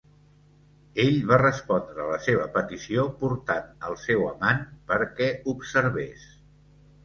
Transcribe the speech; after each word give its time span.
Ell 1.03 1.19
va 1.31 1.37
respondre 1.41 2.07
la 2.13 2.17
seva 2.29 2.49
petició 2.57 3.05
portant 3.21 3.69
el 3.91 4.01
seu 4.07 4.27
amant 4.33 4.67
perquè 4.91 5.33
observés. 5.57 6.29